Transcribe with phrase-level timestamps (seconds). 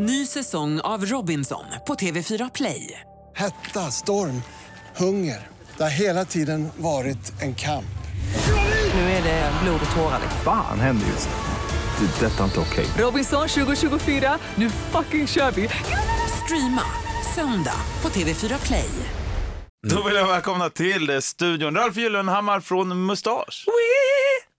[0.00, 3.00] Ny säsong av Robinson på TV4 Play.
[3.36, 4.42] Hetta, storm,
[4.96, 5.46] hunger.
[5.76, 7.84] Det har hela tiden varit en kamp.
[8.94, 10.20] Nu är det blod och tårar.
[10.44, 12.06] Fan händer just nu.
[12.06, 12.26] Det.
[12.26, 12.86] är Detta är inte okej.
[12.98, 15.68] Robinson 2024, nu fucking kör vi!
[16.44, 16.82] Streama
[17.34, 18.90] söndag på TV4 Play.
[19.88, 23.64] Då vill jag välkomna till studion Ralf Gyllenhammar från Mustasch.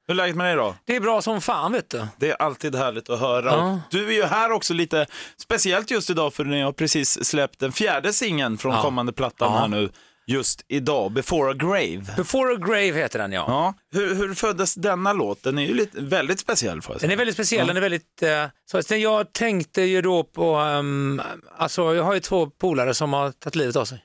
[0.09, 0.75] Hur är läget med dig då?
[0.85, 2.07] Det är bra som fan vet du.
[2.17, 3.51] Det är alltid härligt att höra.
[3.51, 3.81] Ja.
[3.91, 5.05] Du är ju här också lite
[5.37, 8.81] speciellt just idag för ni har precis släppt den fjärde singeln från Ja.
[8.81, 9.59] kommande plattan Ja.
[9.59, 9.89] här nu
[10.27, 12.05] just idag, Before a Grave.
[12.17, 13.45] Before a Grave heter den ja.
[13.47, 13.73] Ja.
[13.99, 15.43] Hur, hur föddes denna låt?
[15.43, 18.23] Den är ju lite, väldigt speciell jag Den är väldigt speciell, den är väldigt...
[18.23, 18.29] Uh,
[18.71, 21.21] så sen jag tänkte ju då på, um,
[21.57, 24.03] alltså jag har ju två polare som har tagit livet av sig.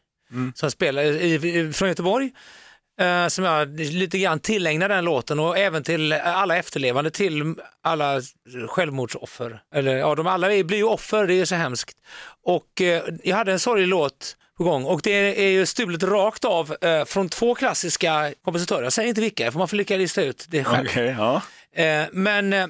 [0.55, 2.33] Som spelar i, i, från Göteborg.
[3.01, 8.21] Eh, som jag lite grann tillägnar den låten och även till alla efterlevande, till alla
[8.69, 9.63] självmordsoffer.
[9.75, 11.97] Eller ja, de alla blir ju offer, det är ju så hemskt.
[12.45, 16.45] Och eh, jag hade en sorglig låt på gång och det är ju stulet rakt
[16.45, 18.83] av eh, från två klassiska kompositörer.
[18.83, 20.89] Jag säger inte vilka, för man får lyckas lista ut det själv.
[20.91, 21.43] Okej, ja.
[21.83, 22.67] Eh, men eh,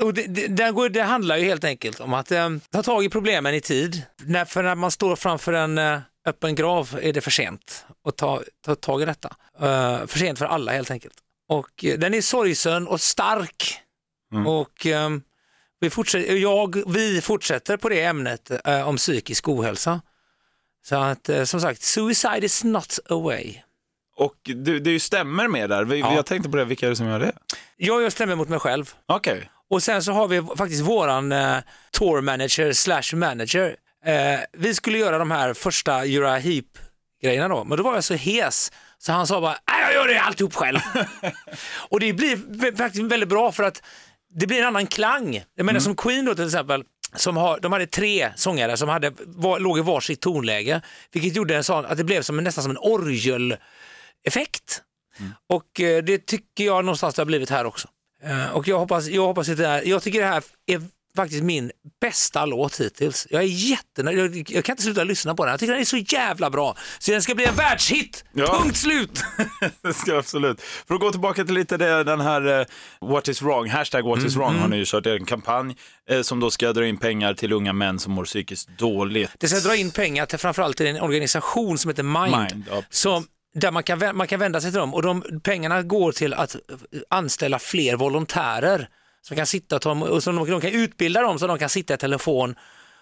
[0.00, 3.04] och det, det, det, går, det handlar ju helt enkelt om att eh, ta tag
[3.04, 4.02] i problemen i tid.
[4.24, 8.16] När, för när man står framför en eh, öppen grav är det för sent att
[8.16, 9.36] ta, ta tag i detta.
[9.60, 11.14] Eh, för sent för alla helt enkelt.
[11.48, 13.80] Och eh, den är sorgsen och stark.
[14.46, 15.10] Och eh,
[15.80, 20.00] vi, fortsätter, jag, vi fortsätter på det ämnet eh, om psykisk ohälsa.
[20.86, 23.54] Så att som sagt, suicide is not a way.
[24.16, 25.84] Och du, ju stämmer med där.
[25.84, 26.14] Vi, Ja.
[26.14, 27.32] Jag tänkte på det, vilka är det som gör det?
[27.76, 28.94] Jag gör stämmer mot mig själv.
[29.06, 29.50] Okej.
[29.70, 31.56] Och sen så har vi faktiskt våran eh,
[31.90, 33.76] tour manager slash manager.
[34.04, 36.64] Eh, vi skulle göra de här första Uriah Heep
[37.22, 40.08] grejerna då, men då var jag så hes så han sa bara, "Nej, jag gör
[40.08, 40.78] det alltihop själv.
[41.90, 43.82] och det blir faktiskt väldigt bra för att
[44.34, 45.34] det blir en annan klang.
[45.34, 45.66] Jag Mm.
[45.66, 49.58] menar som Queen då till exempel, som har, de hade tre sångare som hade, var,
[49.60, 50.80] låg i varsitt tonläge,
[51.12, 54.82] vilket gjorde en sån, att det blev som nästan som en orgeleffekt.
[55.48, 57.88] Och eh, det tycker jag någonstans det har blivit här också.
[58.22, 60.82] Eh, och jag hoppas, jag hoppas att det här, jag tycker det här är
[61.16, 61.70] faktiskt min
[62.00, 63.26] bästa låt hittills.
[63.30, 65.50] Jag är jättenöjd, jag, jag kan inte sluta lyssna på den.
[65.50, 66.76] Jag tycker den är så jävla bra.
[66.98, 68.58] Så den ska bli en världshit, Ja.
[68.62, 69.24] punkt slut!
[69.82, 70.60] Det ska absolut.
[70.60, 72.66] För att gå tillbaka till lite det, den här eh,
[73.00, 75.76] What is wrong, hashtag what is Mm, wrong har ni ju kört en kampanj
[76.10, 79.30] eh, som då ska dra in pengar till unga män som mår psykiskt dåligt.
[79.38, 82.36] Det ska dra in pengar till framförallt till en organisation som heter Mind.
[82.50, 85.82] Mind, ja, som, där man kan, man kan vända sig till dem och de pengarna
[85.82, 86.60] går till att eh,
[87.10, 88.88] anställa fler volontärer
[89.22, 91.68] som kan sitta och, ta, och som de, de kan utbilda dem så de kan
[91.68, 92.54] sitta i telefon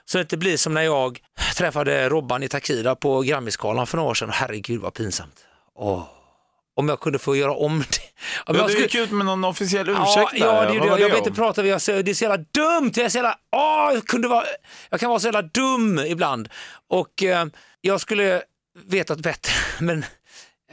[0.05, 1.19] så det inte blir som när jag
[1.57, 4.31] träffade Robban i Takida på Grammisgalan för några år sedan.
[4.33, 5.45] Herregud vad pinsamt.
[5.75, 6.03] Åh.
[6.77, 7.99] Om jag kunde få göra om det.
[8.51, 10.39] Om Ja, jag skulle- gick ut med någon officiell ursäkt Ja, där.
[10.47, 13.05] ja det, det, var jag vill inte prata, jag, det är så jävla dumt, jag
[13.05, 14.45] är så jävla, åh, jag, kunde vara,
[14.91, 16.49] jag kan vara så jävla dum ibland.
[16.91, 17.47] Och eh,
[17.81, 18.43] jag skulle
[18.87, 20.05] vetat bättre, men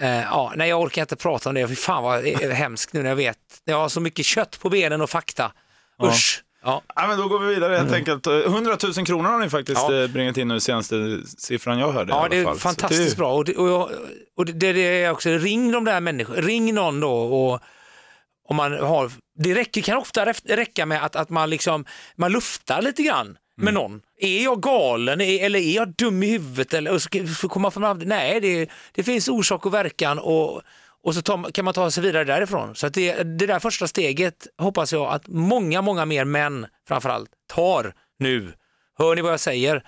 [0.04, 3.10] eh, ja, nej jag orkar inte prata om det, fy fan vad hemskt nu när
[3.10, 5.52] jag vet, jag har så mycket kött på benen och fakta.
[6.04, 6.44] Usch.
[6.66, 6.82] Ja.
[6.96, 8.28] Ja, men då går vi vidare helt enkelt.
[8.28, 9.96] 100 000 kronor har ni faktiskt Mm.
[9.96, 10.04] Ja.
[10.04, 13.14] eh, bringat in nu, senaste siffran jag hörde i Ja, alla det är fantastiskt det
[13.14, 13.34] är- bra.
[13.34, 13.90] Och, det, och, jag,
[14.38, 17.60] och det, det är också, ring de där människorna, ring någon då och
[18.50, 19.12] om man har,
[19.44, 23.74] det räcker, kan ofta räcka med att, att man, liksom, man luftar lite grann med
[23.74, 24.02] någon.
[24.20, 26.74] Är jag galen eller är jag dum i huvudet?
[26.74, 30.62] Eller, och så kommer man fram nej det, det finns orsak och verkan och,
[31.04, 32.76] och så tar, kan man ta sig vidare därifrån.
[32.76, 37.30] Så att det, det där första steget hoppas jag att många, många mer män framförallt
[37.48, 38.54] tar nu.
[38.98, 39.84] Hör ni vad jag säger?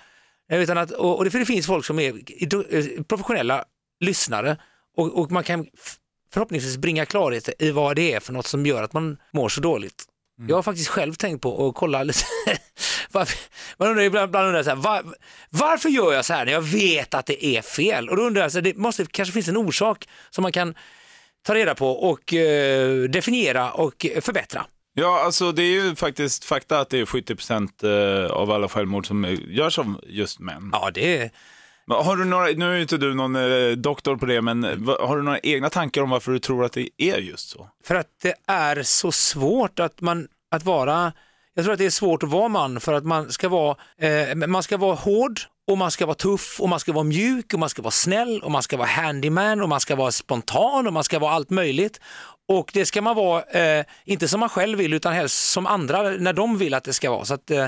[0.52, 3.64] Utan att, och, och det, för det finns folk som är eh, professionella
[4.00, 4.56] lyssnare
[4.96, 5.66] och, och man kan
[6.32, 9.60] förhoppningsvis bringa klarhet i vad det är för något som gör att man mår så
[9.60, 10.04] dåligt.
[10.48, 12.24] Jag har faktiskt själv tänkt på att kolla lite,
[13.12, 13.38] varför,
[13.76, 15.04] man undrar ibland, ibland undrar så här, var,
[15.50, 18.08] varför gör jag så här när jag vet att det är fel?
[18.08, 20.74] Och då undrar jag, så här, det måste kanske finns en orsak som man kan
[21.46, 24.66] ta reda på och eh, definiera och förbättra.
[24.98, 28.68] Ja, alltså det är ju faktiskt fakta att det är 70 procent eh, av alla
[28.68, 30.70] självmord som görs av just män.
[30.72, 31.30] Ja, det är
[31.86, 34.64] Har du några, nu är inte du någon eh, doktor på det, men
[35.00, 37.68] har du några egna tankar om varför du tror att det är just så?
[37.84, 41.12] För att det är så svårt att, man, att vara,
[41.56, 44.34] jag tror att det är svårt att vara man för att man ska vara, eh,
[44.34, 47.60] man ska vara hård och man ska vara tuff och man ska vara mjuk och
[47.60, 50.92] man ska vara snäll och man ska vara handyman och man ska vara spontan och
[50.92, 52.00] man ska vara allt möjligt.
[52.48, 56.02] Och det ska man vara, eh, inte som man själv vill utan helst som andra
[56.02, 57.24] när de vill att det ska vara.
[57.24, 57.66] Så att, eh,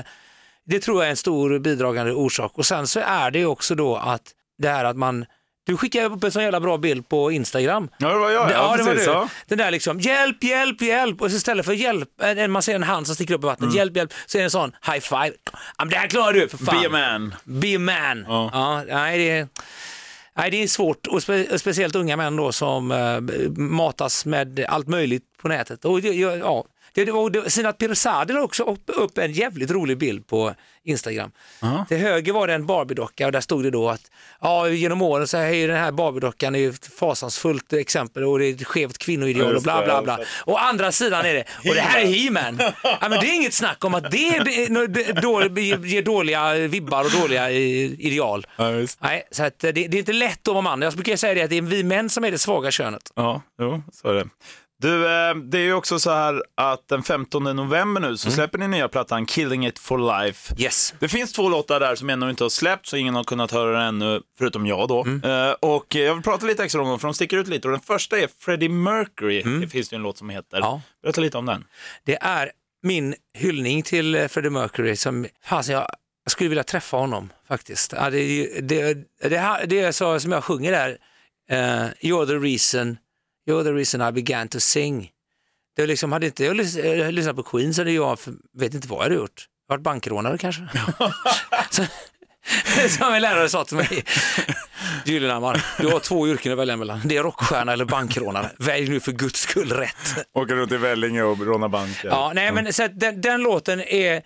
[0.65, 2.57] det tror jag är en stor bidragande orsak.
[2.57, 5.25] Och sen så är det också då att det här att man
[5.65, 7.89] du skickade upp en sån jävla bra bild på Instagram.
[7.97, 8.51] Ja, det var jag.
[8.51, 9.03] Ja, det var du.
[9.03, 9.29] Ja.
[9.47, 11.21] Den där liksom, hjälp, hjälp, hjälp.
[11.21, 12.09] Och så istället för hjälp,
[12.49, 13.75] man ser en hand som sticker upp i vattnet, Mm.
[13.77, 15.31] hjälp, hjälp, så är det en sån high five.
[15.53, 16.81] Ja, men det här klarar du för fan.
[16.81, 17.35] Be a man.
[17.43, 18.25] Be a man.
[18.27, 18.49] Ja.
[18.53, 18.83] Ja.
[18.95, 19.47] nej, det är,
[20.37, 23.19] nej, det är svårt, och spe, speciellt unga män då som eh,
[23.57, 25.85] matas med allt möjligt på nätet.
[25.85, 29.71] Och ja, ja, det, det, var- det, Sinat Pirzadeh la också upp, upp en jävligt
[29.71, 31.31] rolig bild på Instagram.
[31.87, 34.01] Till höger var det en Barbie-docka och där stod det då att
[34.41, 38.67] ja, genom åren så är den här Barbie-dockan ett fasansfullt exempel och det är ett
[38.67, 40.19] skevt kvinnoideal och bla bla bla.
[40.45, 42.59] Och andra sidan är det, och det här är He-Man.
[42.83, 44.39] Ja, men det är inget snack om att det,
[45.21, 45.41] då,
[45.85, 47.55] ger dåliga vibbar och dåliga eh,
[47.99, 48.47] ideal.
[48.55, 48.65] Ja.
[48.99, 50.81] Nej, så att eh, det, det är inte lätt att vara man.
[50.81, 53.11] Jag brukar säga det att det är vi män som är det svaga könet.
[53.15, 54.29] Ja, jo, så är det.
[54.81, 58.57] Du, eh, det är ju också så här att den 15 november nu så släpper
[58.57, 60.55] ni nya plattan Killing It For Life.
[60.57, 60.93] Yes.
[60.99, 63.71] Det finns två låtar där som ännu inte har släppts så ingen har kunnat höra
[63.77, 65.05] den ännu, förutom jag då.
[65.29, 67.67] Eh, och jag vill prata lite extra om dem, för de sticker ut lite.
[67.67, 70.57] Och den första är Freddie Mercury, det finns det ju en låt som heter.
[70.59, 70.81] Ja.
[71.03, 71.65] Berätta lite om den.
[72.05, 72.51] Det är
[72.83, 75.87] min hyllning till eh, Freddie Mercury som, alltså jag,
[76.23, 77.93] jag skulle vilja träffa honom faktiskt.
[77.97, 78.97] Ja, det, det,
[79.29, 80.97] det, här- det är så som jag sjunger där,
[81.51, 82.97] eh, you're the reason,
[83.49, 85.09] you're the reason I began to sing.
[85.75, 88.19] Det liksom, hade inte jag eh, lyssnat på Queen så hade jag,
[88.53, 89.47] vet inte vad jag hade gjort.
[89.67, 90.67] Jag varit bankrånare kanske.
[91.69, 91.83] så,
[92.89, 94.03] som en lärare sa till mig,
[95.05, 97.01] Gyllenhammar, du har två yrken att välja mellan.
[97.05, 98.51] Det är rockstjärna eller bankrånare.
[98.57, 100.27] Välj nu för guds skull rätt.
[100.33, 101.97] Åker runt i Vellinge och rånar bank.
[102.03, 104.21] Ja, nej, men så den, den låten är,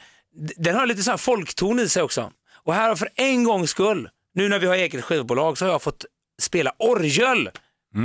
[0.57, 2.31] den har lite sån här folkton i sig också.
[2.63, 5.71] Och här har för en gångs skull, nu när vi har eget skivbolag så har
[5.71, 6.05] jag fått
[6.41, 7.49] spela orgel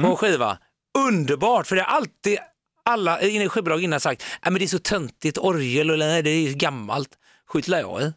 [0.03, 0.59] på en skiva.
[1.07, 2.39] Underbart, för det har alltid
[2.85, 3.19] alla
[3.49, 7.09] skivbolag innan sagt, nej men det är så töntigt orgel och nej, det är gammalt.
[7.49, 8.13] Skit lär jag i.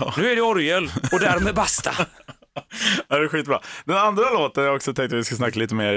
[0.00, 0.14] Ja.
[0.16, 1.92] Nu är det orgel och därmed basta.
[3.08, 3.60] Ja, det är skitbra.
[3.84, 5.92] Den andra låten jag också tänkte att vi ska snacka lite mer.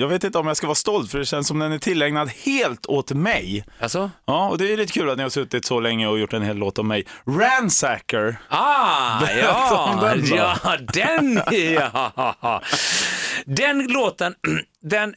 [0.00, 2.30] Jag, vet inte om jag ska vara stolt för det känns som den är tillägnad
[2.44, 3.64] helt åt mig.
[3.80, 4.10] Alltså?
[4.24, 6.42] Ja, och det är lite kul att ni har suttit så länge och gjort en
[6.42, 7.06] hel låt om mig.
[7.26, 8.36] Ransacker.
[8.48, 10.36] Ah, Berätta om ja, den då.
[10.36, 11.40] ja, den,
[12.40, 12.62] ja.
[13.46, 14.34] Den låten,
[14.82, 15.14] den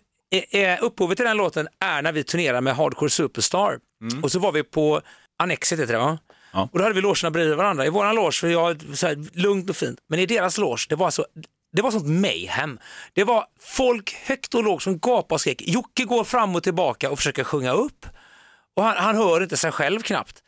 [0.82, 3.80] upphovet till den låten är när vi turnerar med Hardcore Superstar.
[4.24, 5.02] Och så var vi på
[5.40, 6.20] Annexet heter det va?
[6.54, 6.70] Ja.
[6.72, 7.86] Och då hade vi logerna bredvid varandra.
[7.86, 10.96] I våran loge, för jag så här, lugnt och fint, men i deras loge, det
[10.96, 11.26] var så
[11.74, 12.80] det var sånt mayhem.
[13.14, 15.62] Det var folk högt och lågt som gapade och skrek.
[15.62, 18.06] Jocke går fram och tillbaka och försöker sjunga upp.
[18.76, 20.44] Och han, han hör inte sig själv knappt.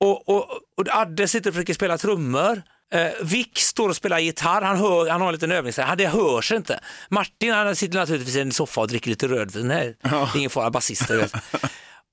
[0.00, 2.62] Och, och, och Adde sitter och försöker spela trummor.
[2.92, 6.52] Eh, Vic står och spelar gitarr, han, hör, han har en liten övning, det hörs
[6.52, 6.80] inte.
[7.08, 9.68] Martin han sitter naturligtvis i en soffa och dricker lite rödvin.
[9.68, 11.28] Nej, det är ingen fara, basister.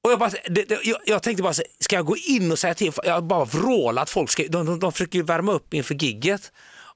[0.04, 2.74] Och jag, bara, det, det, jag, jag tänkte bara, ska jag gå in och säga
[2.74, 2.92] till?
[3.04, 5.96] Jag har bara vrålat att folk ska, de, de, de försöker ju värma upp inför
[5.96, 6.52] gigget.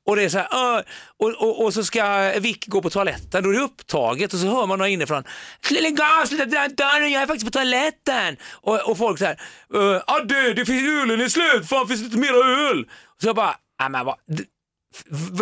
[0.06, 0.48] Och det är så här,
[0.78, 0.84] "Öh",
[1.20, 4.48] och, och, och så ska Vic gå på toaletten, då är det upptaget och så
[4.48, 5.24] hör man någon inifrån.
[5.70, 8.38] Lägg av, sluta dörren, jag är faktiskt på toaletten.
[8.52, 9.42] Och, och folk så här,
[9.74, 12.86] "Öh, Adde, det finns ölen är slut, fan finns det inte mera öl?
[13.22, 14.16] Så jag bara, nej men vad,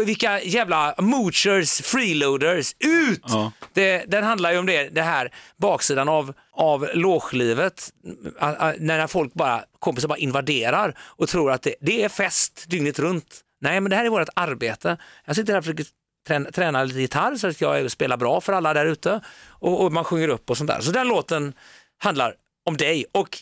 [0.06, 3.24] vilka jävla moochers, freeloaders, ut!
[3.28, 3.51] Ja.
[3.74, 7.89] Det, den handlar ju om det, det här baksidan av, av logelivet,
[8.42, 12.66] Ä- ä- när folk bara, kompisar bara invaderar och tror att det, det är fest
[12.68, 13.42] dygnet runt.
[13.62, 14.98] Nej, men det här är vårt arbete.
[15.25, 15.86] Jag sitter här och försöker
[16.28, 19.92] träna, träna lite gitarr så att jag spelar bra för alla där ute och, och
[19.94, 20.81] man sjunger upp och sånt där.
[20.81, 21.54] Så den låten
[21.98, 22.36] handlar
[22.66, 23.38] om dig och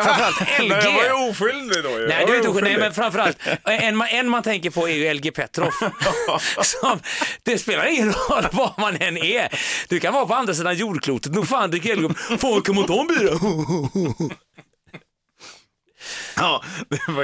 [0.00, 0.68] framförallt LG.
[0.68, 2.08] Jag var ju oskyldig då ju.
[2.08, 2.70] Nej, du är inte oskyldig.
[2.70, 5.70] Nej, men framförallt, en man, en man tänker på är ju LG Petrov.
[6.62, 7.00] Som,
[7.42, 9.48] det spelar ingen roll var man än är.
[9.88, 12.40] Du kan vara på andra sidan jordklotet, nog fan dricker LG upp.
[12.40, 13.32] Folk kommer ta en bira.
[16.36, 16.62] Ja,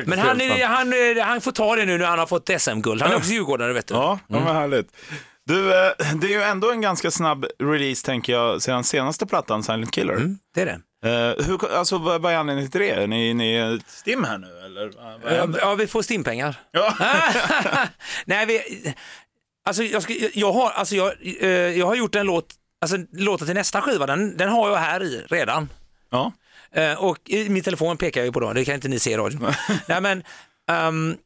[0.07, 0.93] Men han, är, han,
[1.29, 3.03] han får ta det nu när han har fått SM-guld.
[3.03, 3.95] Han är också djurgårdare vet du.
[3.95, 4.89] Ja, ja men härligt.
[5.47, 9.63] Du, eh, det är ju ändå en ganska snabb release tänker jag, sedan senaste plattan
[9.63, 10.15] Silent Killer.
[10.15, 10.81] Mm, det är det.
[11.07, 12.91] Eh, hur, alltså, vad, vad är anledningen till det?
[12.91, 14.93] Är ni, ni stim här nu eller?
[15.61, 16.61] Ja, vi får stimpengar.
[16.71, 16.95] Ja.
[18.25, 18.63] Nej, vi,
[19.65, 23.47] alltså, jag, ska, jag, har, alltså, jag, eh, jag har gjort en låt, alltså, låten
[23.47, 25.69] till nästa skiva, den, den har jag här i redan.
[26.11, 26.33] ja.
[26.73, 29.11] Eh, och i min telefon pekar jag ju på då, det kan inte ni se
[29.11, 29.41] i radio.
[29.89, 30.23] Nej, men,
[30.69, 31.17] ehm,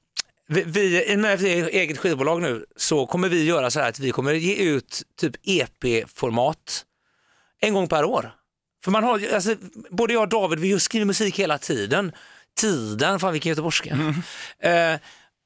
[0.47, 4.11] vi, vi, med ett eget skivbolag nu så kommer vi göra så här att vi
[4.11, 6.85] kommer ge ut typ EP-format
[7.61, 8.33] en gång per år.
[8.85, 9.55] För man har, alltså,
[9.91, 12.13] både jag och David, vi skriver musik hela tiden.
[12.61, 14.15] Tiden, fan vilken göteborgska.
[14.63, 14.99] Eh,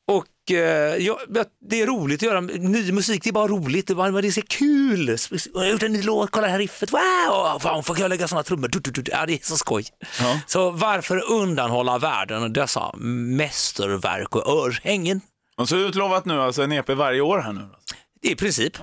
[0.07, 3.87] och eh, ja, ja, det är roligt att göra ny musik, det är bara roligt,
[3.87, 5.19] det är, bara, det är så kul.
[5.55, 8.43] Jag har gjort en ny låt, kolla här riffet, wow, fan får jag lägga sådana
[8.43, 9.11] trummor, du, du, du.
[9.11, 9.85] Ja, det är så skoj.
[10.21, 10.41] Ja.
[10.47, 15.21] Så varför undanhålla världen dessa mästerverk och örhängen?
[15.57, 17.69] Och så utlovat nu alltså en EP varje år här nu.
[18.23, 18.77] I princip.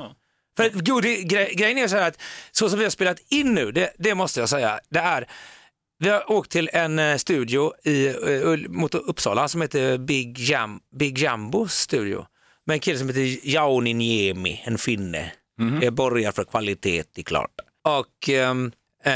[0.57, 3.71] För det, gre, grejen är så här att så som vi har spelat in nu,
[3.71, 5.27] det, det måste jag säga, det är
[5.99, 10.79] vi har åkt till en eh, studio i, eh, mot Uppsala som heter Big, Jam,
[10.95, 12.25] Big Jambo studio.
[12.65, 15.31] Med en kille som heter Jauni Niemi, en finne.
[15.81, 17.51] Det borgar för kvalitet, det är klart.
[17.87, 18.55] Och eh,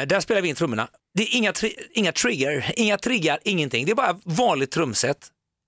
[0.06, 0.88] där spelar vi in trummorna.
[1.18, 3.86] Det är inga, tri- inga trigger, inga triggar, ingenting.
[3.86, 5.18] Det är bara vanligt trumset.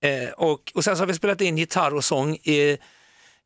[0.04, 2.78] Eh, och, och sen så har vi spelat in gitarr och sång i,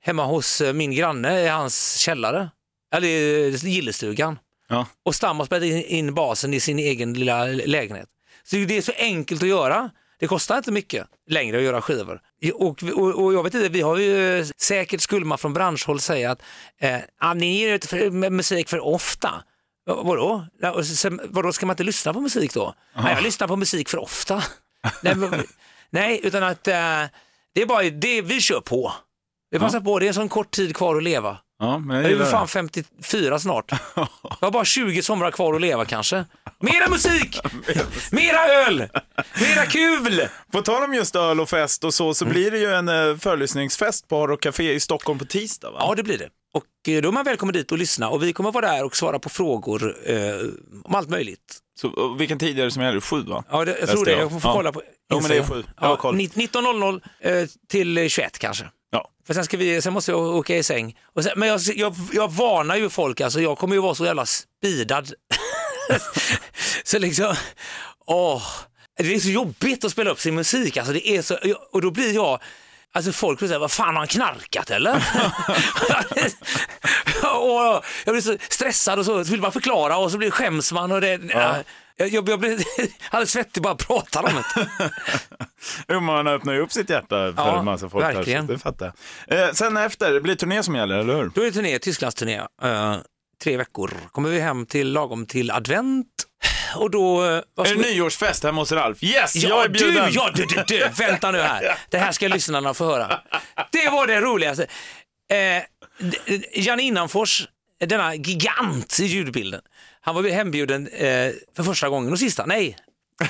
[0.03, 2.51] hemma hos eh, min granne i hans källare,
[2.95, 4.39] eller i gillestugan.
[4.69, 4.87] Ja.
[5.03, 8.09] Och Stam har spelat in, in basen i sin egen lilla lägenhet.
[8.43, 9.91] Så det är så enkelt att göra.
[10.19, 12.21] Det kostar inte mycket längre att göra skivor.
[12.55, 16.01] Och, och, och jag vet inte, vi har ju eh, säkert skulle man från branschhåll
[16.01, 16.43] säga att
[16.79, 19.43] eh, ah, ni ger ut för, musik för ofta.
[19.87, 20.47] Vadå?
[21.29, 22.75] Vadå, ska man inte lyssna på musik då?
[22.97, 24.43] Nej, jag lyssnar på musik för ofta.
[25.91, 27.05] nej, utan att eh,
[27.55, 28.93] det är bara det vi kör på.
[29.53, 31.39] Vi passar på, det är en sån kort tid kvar att leva.
[31.59, 32.27] Ja, men jag Jag är det.
[32.27, 33.71] fan 54 snart.
[33.97, 34.09] Jag
[34.41, 36.25] har bara 20 somrar kvar att leva kanske.
[36.61, 37.41] Mera musik!
[38.11, 38.79] Mera öl!
[39.41, 40.23] Mera kul!
[40.53, 42.33] På tal om just öl och fest och så, så Mm.
[42.35, 45.71] blir det ju en uh, föreläsningsfest på Hard Rock Café i Stockholm på tisdag.
[45.71, 45.77] Va?
[45.81, 46.29] Ja, det blir det.
[46.55, 48.97] Och eh, då är man välkommen dit och lyssna och vi kommer vara där och
[48.97, 50.17] svara på frågor eh,
[50.85, 51.59] om allt möjligt.
[51.81, 53.01] Så, vilken tid är det som gäller?
[53.01, 53.45] Sju va?
[53.51, 54.13] Ja, det, jag tror det.
[54.13, 54.31] jag.
[54.31, 54.53] Får, Ja.
[54.53, 54.83] kolla på
[55.13, 55.63] Jo, men det är Instagram.
[55.63, 55.69] sju.
[55.81, 56.17] Ja, koll.
[56.17, 58.65] 19.00 eh, till 21 kanske.
[58.93, 59.09] Ja.
[59.27, 60.97] För sen, ska vi, sen måste jag åka i säng.
[61.23, 64.27] Sen, men jag, jag, jag varnar ju folk, alltså, jag kommer ju vara så jävla
[64.27, 65.13] speedad.
[66.85, 67.35] så liksom,
[68.07, 68.43] åh,
[68.99, 70.77] det är så jobbigt att spela upp sin musik.
[70.77, 71.39] Alltså, det är så,
[71.73, 72.41] och då blir jag,
[72.93, 74.95] alltså folk så här, vad fan har han knarkat eller?
[77.37, 80.73] och jag blir så stressad och så, så vill man förklara och så blir skäms
[80.73, 80.93] man.
[80.93, 81.19] Och det,
[81.97, 82.59] jag, jag, jag blir
[83.11, 84.43] alldeles svettig bara pratar om
[85.89, 86.01] det.
[86.01, 88.05] Man öppnar ju upp sitt hjärta för Ja, en massa folk.
[88.05, 88.47] verkligen.
[88.47, 88.93] Här, det fattar
[89.27, 89.39] jag.
[89.49, 91.31] Eh, sen efter, det blir turné som gäller, eller hur?
[91.35, 92.97] Då är det turné, Tysklandsturné, uh,
[93.43, 93.91] tre veckor.
[94.13, 96.07] Kommer vi hem till lagom till advent.
[96.77, 97.25] Och då...
[97.25, 99.03] eh, Är det vi- nyårsfest hemma hos Ralf?
[99.03, 100.09] Yes, Ja, jag är du, bjuden!
[100.13, 101.77] ja, du, du, du, vänta nu här.
[101.91, 103.21] Det här ska lyssnarna få höra.
[103.73, 104.67] Det var det roligaste.
[105.33, 105.63] Eh,
[106.55, 107.49] Janne Innanfors,
[107.87, 109.61] denna gigant i ljudbilden,
[110.01, 112.77] han var ju hembjuden eh, för första gången och sista, nej,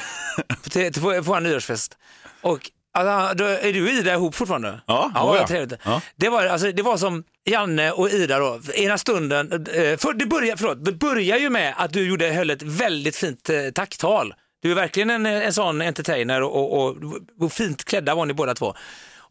[0.70, 1.98] till, till, på vår nyårsfest.
[2.40, 4.80] Och alltså, då är du och Ida ihop fortfarande?
[4.86, 5.80] Ja, ja, ja, trevligt.
[5.84, 6.00] Ja.
[6.16, 10.26] Det, var, alltså, det var som Janne och Ida då, ena stunden, eh, för det,
[10.26, 14.34] börjar, förlåt, det börjar ju med att du gjorde, höll ett väldigt fint eh, tacktal.
[14.62, 16.96] Du är verkligen en, en sån entertainer och, och, och,
[17.40, 18.74] och fint klädda var ni båda två.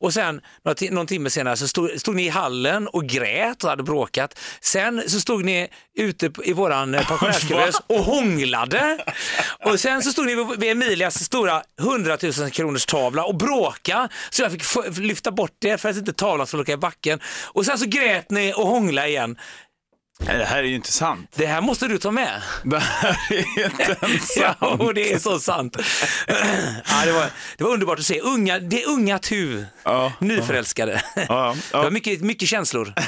[0.01, 0.41] Och sen
[0.89, 4.39] någon timme senare så stod, stod ni i hallen och grät och hade bråkat.
[4.61, 5.67] Sen så stod ni
[5.97, 8.97] ute i våran eh, pensionärskuvös och hånglade.
[9.65, 14.41] Och sen så stod ni vid- Emilias stora 100 000 kronors tavla och bråka så
[14.41, 14.63] jag fick
[14.97, 17.19] lyfta bort er för att inte tavlan skulle åka i backen.
[17.45, 19.35] Och sen så grät ni och hånglade igen.
[20.27, 21.33] Nej, det här är ju inte sant.
[21.35, 22.41] Det här måste du ta med.
[22.63, 23.95] Det här är inte
[24.39, 24.81] Ja, sant.
[24.81, 25.77] och det är så sant.
[26.27, 27.25] ja, det, var,
[27.57, 28.19] det var underbart att se.
[28.19, 31.01] Unga, det är unga tu, Ja, nyförälskade.
[31.15, 31.89] ja, Det var ja.
[31.89, 32.93] mycket, mycket känslor.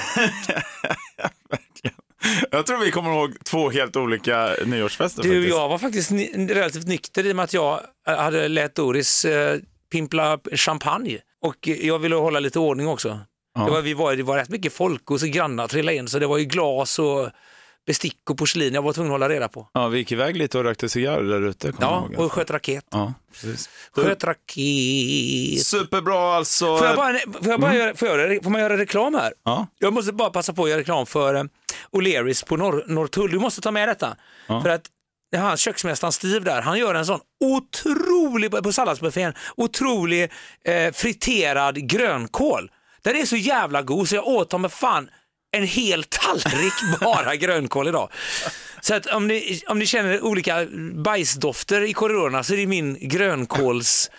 [2.52, 5.50] Jag tror vi kommer ihåg två helt olika nyårsfester Du, faktiskt.
[5.58, 9.60] jag var faktiskt relativt nykter i och med att jag eh, hade lät Doris eh,
[9.92, 13.20] pimpla champagne och jag ville hålla lite ordning också.
[13.56, 16.20] Det, var, vi var, det var rätt mycket folk och så grannar trillade in så
[16.20, 17.30] det var ju glas och
[17.86, 19.68] bestick och porslin jag var tvungen att hålla reda på.
[19.74, 21.74] Ja, vi gick iväg lite och rökte cigarrer där ute.
[21.80, 22.26] Ja, ihåg.
[22.26, 22.86] och sköt raket.
[22.92, 23.70] ja, precis.
[23.92, 25.66] Sköt raket.
[25.66, 26.78] Superbra alltså.
[26.78, 29.34] Får, jag bara, får, jag bara göra, får, jag, göra- får man göra reklam här?
[29.44, 29.68] Ja.
[29.80, 31.44] Jag måste bara passa på att göra reklam för eh,
[31.92, 33.32] O'Learys på Norr, Norrtull.
[33.32, 34.16] Du måste ta med detta.
[34.48, 34.82] För att
[35.36, 40.32] hans köksmästaren Steve där, han gör en sån otrolig, på salladsbuffén, otrolig
[40.66, 42.72] eh, friterad grönkål.
[43.04, 45.10] Den är så jävla god så jag åt med fan
[45.52, 48.10] en hel tallrik bara grönkål idag.
[48.82, 52.98] Så att om ni, om ni känner olika bajsdofter i korridorerna så är det min
[53.02, 54.12] grönkåls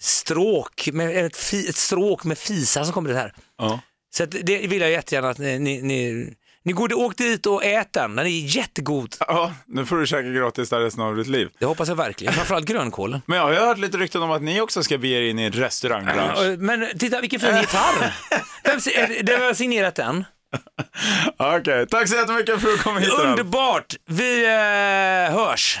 [0.00, 3.34] stråk med ett, fi, ett stråk med fisar som kommer det här.
[3.58, 3.80] Ja.
[4.14, 6.32] Så det vill jag jättegärna att ni, ni, ni,
[6.64, 9.16] ni går, åk dit och ät den, den är jättegod.
[9.20, 11.48] ja, nu får du käka gratis där resten av ditt liv.
[11.58, 13.20] Det hoppas jag verkligen, framförallt grönkålen.
[13.26, 15.42] Men jag har hört lite rykten om att ni också ska bege er in i
[15.42, 16.58] en restaurangbransch.
[16.58, 18.14] Men titta vilken fin gitarr.
[18.64, 18.78] Vem,
[19.26, 20.24] det har signerat den.
[21.36, 23.10] Okej, tack så jättemycket för att du kom hit.
[23.10, 23.94] Underbart!
[24.06, 25.80] Vi eh, hörs.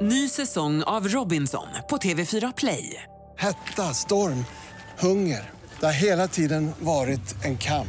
[0.00, 3.02] Ny säsong av Robinson på TV4 Play.
[3.38, 4.44] Hetta, storm,
[4.98, 5.50] hunger.
[5.80, 7.88] Det har hela tiden varit en kamp.